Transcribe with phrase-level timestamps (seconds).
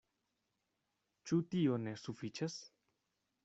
[1.31, 2.59] Ĉu tio ne sufiĉas?